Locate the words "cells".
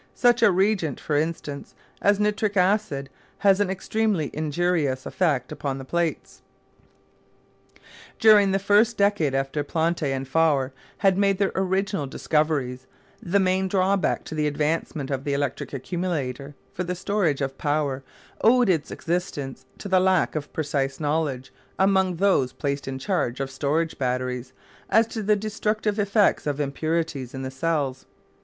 27.51-28.07